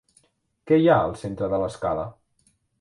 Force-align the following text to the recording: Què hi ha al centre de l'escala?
Què 0.71 0.79
hi 0.79 0.89
ha 0.93 0.97
al 1.09 1.15
centre 1.25 1.53
de 1.53 1.63
l'escala? 1.67 2.11